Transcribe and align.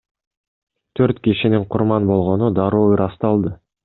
Төрт 0.99 1.19
кишинин 1.27 1.67
курман 1.75 2.07
болгону 2.13 2.49
дароо 2.61 2.87
ырасталды. 2.95 3.55